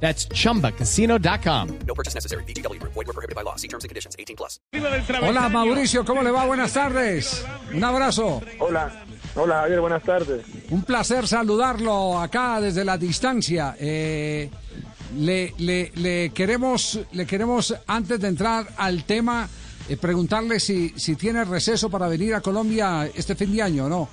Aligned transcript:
That's 0.00 0.28
chumbacasino.com. 0.28 1.68
No 1.86 1.94
purchase 1.94 2.14
necessary. 2.14 2.44
BGW. 2.44 2.78
Void 2.82 3.06
were 3.06 3.12
prohibited 3.14 3.34
by 3.34 3.42
law. 3.42 3.56
See 3.56 3.66
terms 3.68 3.84
and 3.84 3.88
conditions. 3.88 4.14
18 4.18 4.36
plus. 4.36 4.60
Hola 5.22 5.48
Mauricio, 5.48 6.04
¿cómo 6.04 6.22
le 6.22 6.30
va? 6.30 6.44
Buenas 6.46 6.72
tardes. 6.72 7.44
Un 7.72 7.82
abrazo. 7.82 8.42
Hola, 8.58 9.04
hola 9.34 9.60
Javier, 9.62 9.80
buenas 9.80 10.02
tardes. 10.02 10.44
Un 10.70 10.82
placer 10.82 11.26
saludarlo 11.26 12.18
acá 12.20 12.60
desde 12.60 12.84
la 12.84 12.98
distancia. 12.98 13.74
Eh, 13.80 14.50
le, 15.16 15.54
le- 15.58 15.92
le 15.94 16.30
queremos, 16.30 17.00
le 17.12 17.24
queremos, 17.26 17.74
antes 17.86 18.20
de 18.20 18.28
entrar 18.28 18.66
al 18.76 19.04
tema, 19.04 19.48
eh, 19.88 19.96
preguntarle 19.96 20.60
si, 20.60 20.90
si 20.96 21.16
tiene 21.16 21.42
receso 21.44 21.88
para 21.88 22.06
venir 22.08 22.34
a 22.34 22.40
Colombia 22.42 23.08
este 23.14 23.34
fin 23.34 23.54
de 23.54 23.62
año 23.62 23.86
o 23.86 23.88
no. 23.88 24.08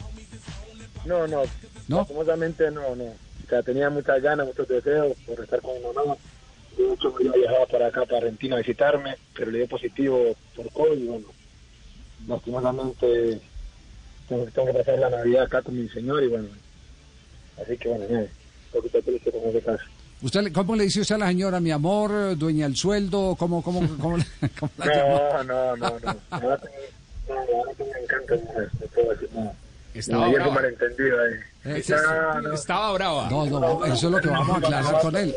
No, 1.05 1.27
no, 1.27 1.41
¿No? 1.89 1.97
lastimosamente 1.97 2.71
no, 2.71 2.95
no. 2.95 3.03
O 3.45 3.49
sea, 3.49 3.61
tenía 3.61 3.89
muchas 3.89 4.21
ganas, 4.21 4.47
muchos 4.47 4.67
deseos 4.67 5.17
por 5.25 5.39
estar 5.39 5.61
con 5.61 5.75
mi 5.75 5.81
mamá. 5.81 6.15
De 6.77 6.93
hecho, 6.93 7.13
yo 7.19 7.31
viajaba 7.33 7.65
para 7.67 7.87
acá, 7.87 8.05
para 8.05 8.17
Argentina 8.17 8.55
a 8.55 8.59
visitarme, 8.59 9.15
pero 9.35 9.51
le 9.51 9.59
dio 9.59 9.67
positivo 9.67 10.35
por 10.55 10.71
COVID 10.71 10.97
y 10.97 11.07
bueno, 11.07 11.27
lastimosamente 12.27 13.41
tengo, 14.27 14.45
tengo 14.45 14.67
que 14.67 14.73
pasar 14.79 14.99
la 14.99 15.09
Navidad 15.09 15.43
acá 15.43 15.61
con 15.61 15.75
mi 15.75 15.87
señor 15.89 16.23
y 16.23 16.27
bueno, 16.27 16.47
así 17.61 17.77
que 17.77 17.89
bueno, 17.89 18.05
un 18.05 18.27
poquito 18.71 19.01
triste 19.01 19.31
con 19.31 19.41
ese 19.49 19.61
caso. 19.61 19.83
¿Usted, 20.23 20.53
¿Cómo 20.53 20.75
le 20.77 20.85
dice 20.85 21.01
usted 21.01 21.15
a 21.15 21.17
la 21.17 21.27
señora, 21.27 21.59
mi 21.59 21.71
amor, 21.71 22.37
dueña 22.37 22.65
del 22.65 22.77
sueldo? 22.77 23.35
¿Cómo, 23.37 23.61
cómo, 23.61 23.81
cómo, 23.99 24.17
cómo 24.57 24.73
la? 24.77 24.85
No, 24.85 25.43
no, 25.43 25.75
no, 25.75 25.99
no. 25.99 26.15
No, 27.27 27.37
me 27.77 27.99
encanta, 28.03 28.35
no, 28.35 28.61
no. 28.61 29.12
Estaba 29.93 30.25
No, 30.27 30.33
brava. 30.33 30.53
malentendido 30.53 31.21
ahí. 31.21 31.33
Eh, 31.65 31.83
No, 31.87 32.41
no. 32.41 32.53
Estaba 32.53 32.93
brava. 32.93 33.29
No, 33.29 33.45
no, 33.45 33.85
eso 33.85 33.93
es 34.07 34.11
lo 34.11 34.19
que 34.19 34.27
vamos 34.27 34.49
a 34.55 34.57
aclarar 34.59 35.01
con 35.01 35.15
él. 35.15 35.35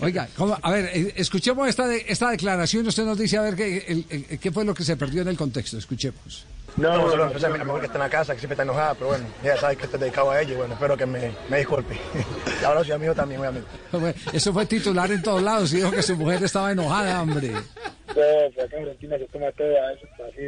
Oiga, 0.00 0.28
¿cómo? 0.36 0.58
a 0.60 0.70
ver, 0.70 0.90
eh, 0.92 1.12
escuchemos 1.16 1.68
esta, 1.68 1.86
de- 1.88 2.04
esta 2.08 2.30
declaración 2.30 2.84
y 2.84 2.88
usted 2.88 3.04
nos 3.04 3.18
dice 3.18 3.38
a 3.38 3.42
ver 3.42 3.54
qué, 3.56 3.84
el- 3.88 4.04
el- 4.10 4.38
qué 4.38 4.52
fue 4.52 4.64
lo 4.64 4.74
que 4.74 4.84
se 4.84 4.96
perdió 4.96 5.22
en 5.22 5.28
el 5.28 5.36
contexto. 5.36 5.78
Escuchemos. 5.78 6.46
No, 6.76 6.90
No, 6.94 7.08
no, 7.08 7.16
no, 7.16 7.24
empecé 7.28 7.46
a 7.46 7.52
que 7.52 7.86
está 7.86 7.94
en 7.94 8.00
la 8.00 8.10
casa, 8.10 8.34
que 8.34 8.38
siempre 8.40 8.52
está 8.52 8.62
enojada, 8.64 8.92
pero 8.94 9.06
bueno, 9.06 9.24
ella 9.42 9.56
sabe 9.56 9.76
que 9.76 9.84
estoy 9.86 9.98
dedicado 9.98 10.30
a 10.30 10.42
ella 10.42 10.52
y 10.52 10.56
bueno, 10.56 10.74
espero 10.74 10.94
que 10.94 11.06
me, 11.06 11.32
me 11.48 11.56
disculpe. 11.58 11.94
Y 12.60 12.64
ahora 12.66 12.84
sí, 12.84 12.92
amigo 12.92 13.14
también, 13.14 13.40
obviamente. 13.40 13.66
Bueno, 13.92 14.12
Eso 14.30 14.52
fue 14.52 14.66
titular 14.66 15.10
en 15.10 15.22
todos 15.22 15.42
lados 15.42 15.72
y 15.72 15.76
dijo 15.76 15.90
que 15.90 16.02
su 16.02 16.14
mujer 16.16 16.44
estaba 16.44 16.70
enojada, 16.72 17.22
hombre. 17.22 17.48
todo, 17.48 18.50
pues 18.54 18.66
acá 18.66 18.76
en 18.76 18.82
Argentina 18.82 19.16
se 19.18 19.24
toma 19.28 19.46
todo 19.52 19.68
a 19.68 19.92
eso, 19.94 20.06
así, 20.28 20.42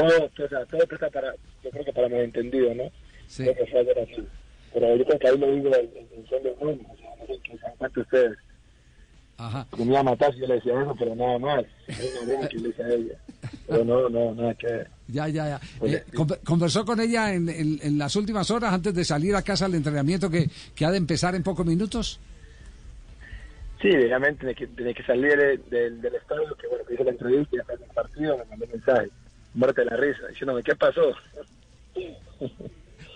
todo, 0.00 0.26
o 0.44 0.48
sea, 0.48 0.64
todo 0.66 0.86
presta 0.86 1.10
para, 1.10 1.32
yo 1.64 1.70
creo 1.70 1.84
que 1.84 1.92
para 1.92 2.08
malentendido, 2.08 2.74
¿no? 2.74 2.84
Sí. 3.28 3.42
Creo 3.44 3.54
que 3.56 3.66
fue 3.70 3.80
así. 3.80 4.26
Pero 4.74 4.96
yo 4.96 5.04
creo 5.06 5.18
que 5.18 5.28
ahí 5.28 5.38
lo 5.38 5.52
digo 5.52 5.70
en, 5.74 5.90
en 6.18 6.26
son 6.28 6.42
de 6.42 6.54
mundo, 6.60 6.84
o 6.92 6.96
sea, 6.98 7.10
no 7.18 7.26
sé 7.26 7.40
qué 7.42 7.52
se 7.52 7.76
cuenta 7.78 8.00
ustedes. 8.00 8.38
Ajá. 9.38 9.66
Que 9.76 9.84
me 9.84 9.90
iba 9.90 10.00
a 10.00 10.02
matar 10.02 10.32
si 10.34 10.40
yo 10.40 10.46
le 10.46 10.54
decía 10.54 10.80
eso, 10.80 10.94
pero 10.98 11.14
nada 11.14 11.38
más. 11.38 11.64
Que 11.86 12.56
le 12.58 12.68
decía 12.68 12.86
a 12.86 12.88
ella. 12.94 13.14
Pero 13.66 13.84
no, 13.84 14.08
no, 14.08 14.34
nada 14.34 14.54
que 14.54 14.66
ver. 14.66 14.90
Ya, 15.08 15.28
ya, 15.28 15.48
ya. 15.48 15.60
Eh, 15.86 16.04
con- 16.14 16.28
conversó 16.44 16.84
con 16.86 17.00
ella 17.00 17.32
en, 17.34 17.48
en- 17.48 17.78
en 17.82 17.98
las 17.98 18.16
últimas 18.16 18.50
horas 18.50 18.72
antes 18.72 18.94
de 18.94 19.04
salir 19.04 19.34
a 19.34 19.42
casa 19.42 19.66
al 19.66 19.74
entrenamiento 19.74 20.30
que, 20.30 20.48
que 20.74 20.84
ha 20.86 20.90
de 20.90 20.96
empezar 20.98 21.34
en 21.34 21.42
pocos 21.42 21.66
minutos. 21.66 22.18
Sí, 23.82 23.88
obviamente 23.88 24.54
tenía 24.74 24.94
que, 24.94 25.02
salir 25.02 25.36
de- 25.36 25.58
del, 25.70 26.00
del 26.00 26.14
estadio, 26.14 26.54
que 26.56 26.66
bueno, 26.66 26.84
que 26.86 26.94
hice 26.94 27.04
la 27.04 27.10
entrevista 27.10 27.50
y 27.54 27.58
después 27.58 27.78
del 27.80 27.88
partido 27.90 28.38
me 28.38 28.44
mandó 28.46 28.66
mensaje, 28.68 29.08
muerte 29.56 29.82
de 29.82 29.90
la 29.90 29.96
risa, 29.96 30.26
diciéndome, 30.28 30.62
¿qué 30.62 30.76
pasó? 30.76 31.12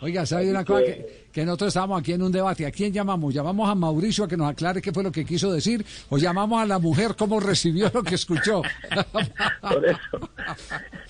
Oiga, 0.03 0.25
¿sabe 0.25 0.51
una 0.51 0.65
cosa? 0.65 0.83
Que, 0.83 1.27
que 1.31 1.45
nosotros 1.45 1.69
estábamos 1.69 2.01
aquí 2.01 2.15
en 2.15 2.23
un 2.23 2.33
debate. 2.33 2.65
¿A 2.65 2.71
quién 2.71 2.91
llamamos? 2.91 3.35
¿Llamamos 3.35 3.69
a 3.69 3.75
Mauricio 3.75 4.25
a 4.25 4.29
que 4.29 4.37
nos 4.37 4.51
aclare 4.51 4.81
qué 4.81 4.93
fue 4.93 5.03
lo 5.03 5.13
que 5.13 5.27
quiso 5.27 5.53
decir? 5.53 5.85
¿O 6.09 6.17
llamamos 6.17 6.63
a 6.63 6.65
la 6.65 6.79
mujer 6.79 7.15
cómo 7.17 7.39
recibió 7.39 7.91
lo 7.93 8.03
que 8.03 8.15
escuchó? 8.15 8.63
Por 9.61 9.85
eso. 9.85 10.31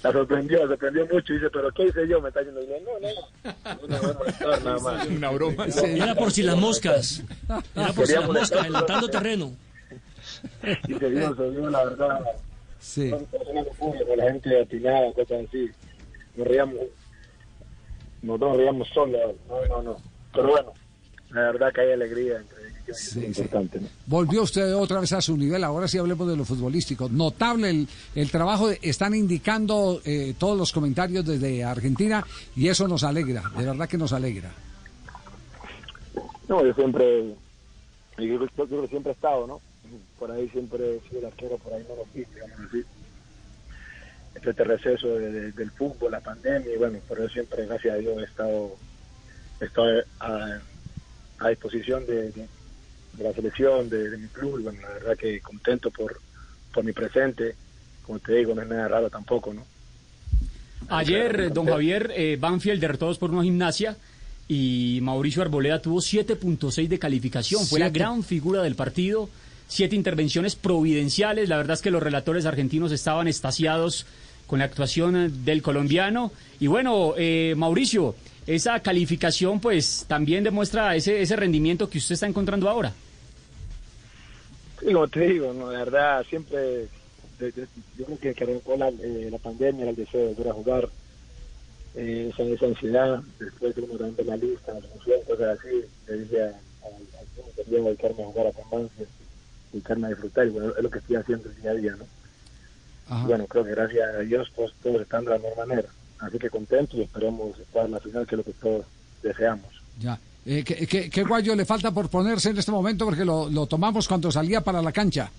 La 0.02 0.10
sorprendió, 0.10 0.58
la 0.62 0.68
sorprendió 0.68 1.06
mucho. 1.06 1.32
Y 1.32 1.36
dice, 1.36 1.50
¿pero 1.50 1.70
qué 1.70 1.84
hice 1.86 2.08
yo? 2.08 2.20
Me 2.20 2.28
está 2.28 2.40
diciendo, 2.40 2.62
no, 2.84 3.08
no. 3.08 3.86
Una 3.86 3.98
buena 4.00 4.18
molestar, 4.18 4.64
nada 4.64 4.78
más. 4.80 5.06
Una 5.06 5.30
broma. 5.30 5.66
Era 5.66 6.14
por 6.16 6.32
si 6.32 6.42
las 6.42 6.56
moscas. 6.56 7.22
Era 7.76 7.92
por 7.92 8.06
si 8.08 8.14
las 8.14 8.26
moscas, 8.26 8.52
adelantando 8.52 9.08
terreno. 9.08 9.52
Y 10.88 10.94
se 10.94 11.08
vio, 11.08 11.70
la 11.70 11.84
verdad. 11.84 12.20
Sí. 12.80 13.10
Son 13.10 13.24
personas 13.26 13.66
locura, 13.66 14.00
con 14.06 14.16
la 14.18 14.32
gente 14.32 14.60
atinada, 14.60 15.12
cosas 15.12 15.46
así. 15.48 15.68
Nos 16.36 16.46
reíamos, 16.48 16.76
nosotros 18.22 18.50
nos 18.50 18.56
reíamos 18.58 18.88
solos. 18.88 19.20
No, 19.48 19.66
no, 19.66 19.82
no. 19.82 19.96
Pero 20.32 20.48
bueno, 20.48 20.72
la 21.30 21.40
verdad 21.42 21.72
que 21.72 21.80
hay 21.82 21.92
alegría 21.92 22.38
entre 22.38 22.70
Sí, 22.92 23.24
importante, 23.24 23.78
¿no? 23.80 23.86
Volvió 24.06 24.42
usted 24.42 24.74
otra 24.74 24.98
vez 24.98 25.12
a 25.12 25.20
su 25.20 25.36
nivel. 25.36 25.62
Ahora 25.62 25.86
sí 25.86 25.96
hablemos 25.98 26.26
de 26.28 26.36
lo 26.36 26.44
futbolístico. 26.44 27.08
Notable 27.08 27.70
el, 27.70 27.88
el 28.16 28.30
trabajo. 28.32 28.66
de- 28.68 28.80
están 28.82 29.14
indicando 29.14 30.00
eh, 30.04 30.34
todos 30.36 30.58
los 30.58 30.72
comentarios 30.72 31.24
desde 31.24 31.62
Argentina 31.62 32.26
y 32.56 32.66
eso 32.66 32.88
nos 32.88 33.04
alegra. 33.04 33.44
De 33.56 33.64
verdad 33.64 33.88
que 33.88 33.96
nos 33.96 34.12
alegra. 34.12 34.50
No, 36.48 36.64
yo 36.66 36.72
siempre, 36.74 37.34
yo 38.18 38.24
yo 38.24 38.46
creo 38.66 38.82
que 38.82 38.88
siempre 38.88 39.12
he 39.12 39.14
estado, 39.14 39.46
¿no? 39.46 39.60
Por 40.18 40.30
ahí 40.30 40.48
siempre 40.50 40.96
he 40.96 41.08
sido 41.08 41.20
el 41.20 41.26
arquero, 41.26 41.58
por 41.58 41.72
ahí 41.72 41.84
no 41.88 41.96
lo 41.96 42.04
fui, 42.06 42.24
digamos 42.34 42.58
así. 42.68 42.82
Este, 44.34 44.50
este 44.50 44.64
receso 44.64 45.08
de- 45.18 45.32
de- 45.32 45.52
del 45.52 45.70
fútbol, 45.72 46.12
la 46.12 46.20
pandemia, 46.20 46.72
y 46.72 46.76
bueno, 46.78 46.98
por 47.08 47.18
eso 47.18 47.28
siempre, 47.30 47.66
gracias 47.66 47.94
a 47.94 47.98
Dios, 47.98 48.16
he 48.20 48.24
estado, 48.24 48.76
he 49.60 49.64
estado 49.64 50.02
a, 50.20 50.58
a 51.40 51.48
disposición 51.48 52.06
de, 52.06 52.30
de- 52.32 52.48
de 53.14 53.24
la 53.24 53.32
selección, 53.32 53.88
de, 53.90 54.08
de 54.10 54.16
mi 54.18 54.28
club, 54.28 54.60
y 54.60 54.62
bueno, 54.62 54.80
la 54.82 54.88
verdad 54.90 55.16
que 55.16 55.40
contento 55.40 55.90
por, 55.90 56.20
por 56.72 56.84
mi 56.84 56.92
presente. 56.92 57.54
Como 58.06 58.18
te 58.20 58.34
digo, 58.34 58.54
no 58.54 58.62
es 58.62 58.68
nada 58.68 58.88
raro 58.88 59.10
tampoco, 59.10 59.52
¿no? 59.52 59.64
Ayer, 60.88 61.52
don 61.52 61.66
Javier, 61.66 62.12
eh, 62.16 62.36
Banfield 62.40 62.80
derrotó 62.80 63.06
dos 63.06 63.18
por 63.18 63.30
una 63.30 63.42
gimnasia 63.42 63.96
y 64.48 64.98
Mauricio 65.02 65.42
Arboleda 65.42 65.80
tuvo 65.80 65.98
7.6 66.00 66.88
de 66.88 66.98
calificación. 66.98 67.64
Fue 67.66 67.78
la 67.78 67.90
gran 67.90 68.22
figura 68.24 68.62
del 68.62 68.74
partido. 68.74 69.28
Siete 69.70 69.94
intervenciones 69.94 70.56
providenciales. 70.56 71.48
La 71.48 71.56
verdad 71.56 71.74
es 71.74 71.80
que 71.80 71.92
los 71.92 72.02
relatores 72.02 72.44
argentinos 72.44 72.90
estaban 72.90 73.28
estasiados 73.28 74.04
con 74.48 74.58
la 74.58 74.64
actuación 74.64 75.44
del 75.44 75.62
colombiano. 75.62 76.32
Y 76.58 76.66
bueno, 76.66 77.14
eh, 77.16 77.54
Mauricio, 77.56 78.16
esa 78.48 78.80
calificación 78.80 79.60
pues 79.60 80.06
también 80.08 80.42
demuestra 80.42 80.96
ese, 80.96 81.22
ese 81.22 81.36
rendimiento 81.36 81.88
que 81.88 81.98
usted 81.98 82.14
está 82.14 82.26
encontrando 82.26 82.68
ahora. 82.68 82.92
Como 84.84 85.06
te 85.06 85.20
digo, 85.20 85.52
la 85.52 85.78
verdad, 85.84 86.26
siempre, 86.28 86.88
yo 87.38 88.06
creo 88.06 88.18
que, 88.18 88.42
arrancó 88.42 88.76
la, 88.76 88.88
eh, 88.88 89.28
la 89.30 89.38
pandemia, 89.38 89.82
era 89.82 89.90
el 89.90 89.96
deseo 89.96 90.20
de 90.20 90.34
volver 90.34 90.48
a 90.48 90.52
jugar, 90.52 90.88
eh, 91.94 92.32
esa, 92.32 92.42
esa 92.42 92.66
ansiedad, 92.66 93.22
después 93.38 93.76
de 93.76 93.82
también 93.82 94.26
la 94.26 94.36
lista, 94.36 94.74
la 94.74 94.80
función, 94.80 95.20
cosas 95.28 95.60
así, 95.60 95.84
le 96.08 96.18
dije 96.18 96.42
a, 96.42 96.46
a, 96.46 96.88
a 96.88 97.70
dedicarme 97.70 98.24
a 98.24 98.26
jugar 98.26 98.46
a 98.48 98.52
Cambancia, 98.52 99.06
dedicarme 99.72 100.06
a 100.06 100.10
disfrutar, 100.10 100.46
y 100.46 100.50
bueno, 100.50 100.72
es 100.76 100.82
lo 100.82 100.90
que 100.90 100.98
estoy 100.98 101.16
haciendo 101.16 101.48
el 101.48 101.62
día 101.62 101.70
a 101.70 101.74
día, 101.74 101.96
¿no? 101.96 102.04
Ajá. 103.08 103.26
Bueno, 103.26 103.46
creo 103.46 103.64
que 103.64 103.70
gracias 103.70 104.14
a 104.14 104.18
Dios, 104.20 104.52
pues 104.54 104.72
todos 104.82 105.02
están 105.02 105.24
de 105.24 105.30
la 105.30 105.38
mejor 105.38 105.66
manera, 105.66 105.88
así 106.20 106.38
que 106.38 106.50
contento 106.50 106.96
y 106.96 107.02
esperemos 107.02 107.58
estar 107.58 107.86
en 107.86 107.92
la 107.92 108.00
final, 108.00 108.26
que 108.26 108.34
es 108.34 108.38
lo 108.38 108.44
que 108.44 108.52
todos 108.52 108.86
deseamos. 109.22 109.82
Ya. 109.98 110.18
Eh, 110.46 110.64
¿qué, 110.64 110.86
qué, 110.86 111.10
qué 111.10 111.22
guayo 111.22 111.54
le 111.54 111.64
falta 111.64 111.90
por 111.90 112.08
ponerse 112.08 112.50
en 112.50 112.58
este 112.58 112.72
momento? 112.72 113.04
Porque 113.04 113.24
lo, 113.24 113.50
lo 113.50 113.66
tomamos 113.66 114.08
cuando 114.08 114.32
salía 114.32 114.62
para 114.62 114.80
la 114.80 114.90
cancha. 114.90 115.30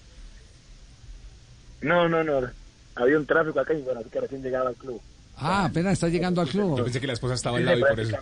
No, 1.81 2.07
no, 2.07 2.23
no, 2.23 2.47
había 2.95 3.17
un 3.17 3.25
tráfico 3.25 3.59
acá 3.59 3.73
y 3.73 3.81
bueno, 3.81 4.01
así 4.01 4.09
que 4.09 4.21
recién 4.21 4.43
llegaba 4.43 4.69
al 4.69 4.75
club. 4.75 5.01
Ah, 5.37 5.65
apenas 5.65 5.93
está 5.93 6.07
llegando 6.07 6.39
al 6.41 6.47
Yo 6.47 6.51
club. 6.51 6.83
pensé 6.83 7.01
que 7.01 7.07
la 7.07 7.13
esposa 7.13 7.33
estaba 7.33 7.57
al 7.57 7.65
lado 7.65 7.79
y 7.79 7.81
por 7.81 7.99
eso. 7.99 8.15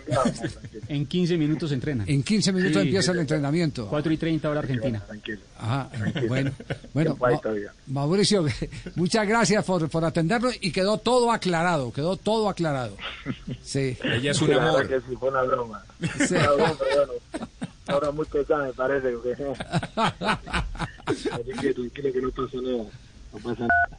En 0.88 1.04
15 1.06 1.36
minutos 1.36 1.70
entrena. 1.72 2.04
En 2.06 2.22
15 2.22 2.52
minutos 2.52 2.80
Sí, 2.80 2.88
empieza 2.88 3.12
el 3.12 3.18
entrenamiento. 3.18 3.88
4 3.88 4.12
y 4.12 4.16
30 4.16 4.48
hora 4.50 4.60
Argentina. 4.60 5.00
Tranquilo. 5.06 5.40
Ajá, 5.58 5.90
bueno, 6.28 6.50
bueno 6.94 7.18
hay 7.22 7.34
Ma-. 7.34 8.00
Mauricio, 8.00 8.46
muchas 8.94 9.28
gracias 9.28 9.62
por, 9.64 9.88
por 9.90 10.04
atendernos 10.04 10.56
y 10.62 10.72
quedó 10.72 10.96
todo 10.98 11.30
aclarado, 11.30 11.92
quedó 11.92 12.16
todo 12.16 12.48
aclarado. 12.48 12.96
Sí, 13.62 13.98
Ella 14.02 14.30
es 14.30 14.40
un 14.40 14.54
amor. 14.54 14.88
que 14.88 15.00
sí, 15.00 15.14
fue 15.18 15.28
una 15.28 15.42
broma. 15.42 15.84
Sí. 16.26 16.34
Una 16.34 16.52
broma, 16.52 16.74
pero 16.78 17.06
bueno. 17.06 17.48
Ahora 17.86 18.10
muy 18.12 18.24
pesada 18.24 18.64
me 18.66 18.72
parece. 18.72 19.10
Porque... 19.10 19.36
Así 21.06 21.28
que 21.60 21.74
tranquilo 21.74 22.12
que 22.12 22.22
no 22.22 22.30
pasa 22.30 22.56
nada. 22.62 22.84
No 23.32 23.38
pasa 23.42 23.60
nada. 23.60 23.98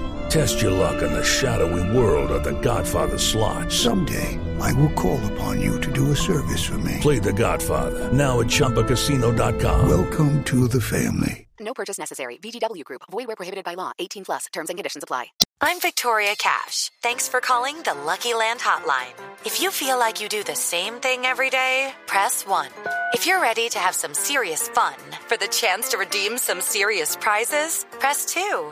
Test 0.31 0.61
your 0.61 0.71
luck 0.71 1.01
in 1.01 1.11
the 1.11 1.25
shadowy 1.25 1.83
world 1.93 2.31
of 2.31 2.45
The 2.45 2.57
Godfather 2.61 3.17
slot. 3.17 3.69
Someday, 3.69 4.39
I 4.61 4.71
will 4.71 4.93
call 4.93 5.19
upon 5.33 5.59
you 5.59 5.77
to 5.81 5.91
do 5.91 6.11
a 6.11 6.15
service 6.15 6.63
for 6.63 6.77
me. 6.77 6.99
Play 7.01 7.19
The 7.19 7.33
Godfather 7.33 8.13
now 8.13 8.39
at 8.39 8.47
ChumbaCasino.com. 8.47 9.89
Welcome 9.89 10.41
to 10.45 10.69
the 10.69 10.79
family. 10.79 11.49
No 11.59 11.73
purchase 11.73 11.99
necessary. 11.99 12.37
VGW 12.37 12.85
Group. 12.85 13.01
Void 13.11 13.27
where 13.27 13.35
prohibited 13.35 13.65
by 13.65 13.73
law. 13.73 13.91
18 13.99 14.23
plus. 14.23 14.45
Terms 14.53 14.69
and 14.69 14.77
conditions 14.77 15.03
apply. 15.03 15.25
I'm 15.59 15.81
Victoria 15.81 16.33
Cash. 16.37 16.91
Thanks 17.03 17.27
for 17.27 17.41
calling 17.41 17.81
the 17.81 17.93
Lucky 17.93 18.33
Land 18.33 18.61
Hotline. 18.61 19.13
If 19.43 19.61
you 19.61 19.69
feel 19.69 19.99
like 19.99 20.21
you 20.21 20.29
do 20.29 20.43
the 20.45 20.55
same 20.55 20.93
thing 20.93 21.25
every 21.25 21.49
day, 21.49 21.93
press 22.07 22.47
1. 22.47 22.69
If 23.13 23.27
you're 23.27 23.41
ready 23.41 23.67
to 23.67 23.79
have 23.79 23.95
some 23.95 24.13
serious 24.13 24.69
fun 24.69 24.95
for 25.27 25.35
the 25.35 25.49
chance 25.49 25.89
to 25.89 25.97
redeem 25.97 26.37
some 26.37 26.61
serious 26.61 27.17
prizes, 27.17 27.85
press 27.99 28.23
2. 28.33 28.71